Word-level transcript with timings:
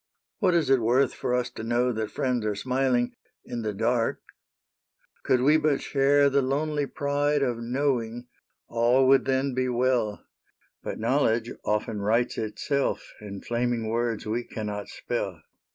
What 0.39 0.55
is 0.55 0.71
it 0.71 0.79
worth 0.79 1.13
for 1.13 1.35
us 1.35 1.51
to 1.51 1.61
know 1.63 1.91
That 1.91 2.09
friends 2.09 2.43
are 2.47 2.55
smiling 2.55 3.13
in 3.45 3.61
the 3.61 3.71
dark?" 3.71 4.19
Could 5.25 5.41
we 5.41 5.57
but 5.57 5.79
share 5.79 6.27
the 6.27 6.41
lonely 6.41 6.87
pride 6.87 7.43
Of 7.43 7.59
knowing, 7.59 8.25
all 8.67 9.07
would 9.07 9.25
then 9.25 9.53
be 9.53 9.69
well; 9.69 10.23
But 10.81 10.97
knowledge 10.97 11.51
often 11.63 12.01
writes 12.01 12.39
itself 12.39 13.13
In 13.21 13.41
flaming 13.41 13.89
words 13.89 14.25
we 14.25 14.43
cannot 14.43 14.89
spell. 14.89 15.43